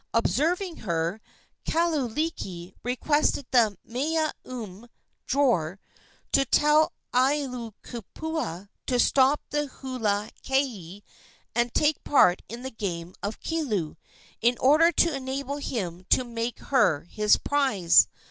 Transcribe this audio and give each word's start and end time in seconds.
Observing 0.15 0.77
her, 0.77 1.21
Hauailiki 1.67 2.73
requested 2.81 3.45
the 3.51 3.77
mea 3.85 4.31
ume 4.43 4.87
(drawer) 5.27 5.77
to 6.31 6.43
tell 6.45 6.91
Aiwohikupua 7.13 8.69
to 8.87 8.97
stop 8.97 9.41
the 9.51 9.67
hula 9.67 10.31
kaeke 10.41 11.03
and 11.53 11.71
take 11.71 12.03
part 12.03 12.41
in 12.49 12.63
the 12.63 12.71
game 12.71 13.13
of 13.21 13.39
kilu, 13.41 13.95
in 14.41 14.57
order 14.59 14.91
to 14.91 15.15
enable 15.15 15.57
him 15.57 16.03
to 16.09 16.23
make 16.23 16.57
her 16.57 17.01
his 17.01 17.37
prize. 17.37 18.07